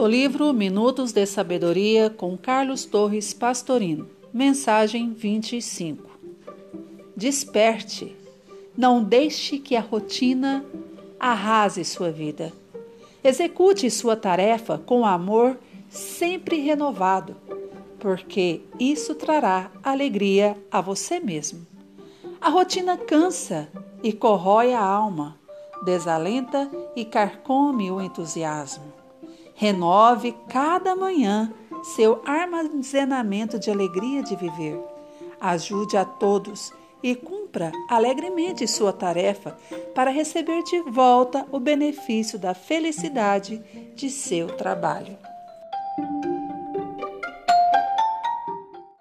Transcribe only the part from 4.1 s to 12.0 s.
Mensagem 25. Desperte. Não deixe que a rotina arrase